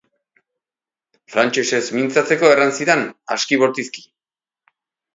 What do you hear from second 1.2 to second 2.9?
Frantsesez mintzatzeko erran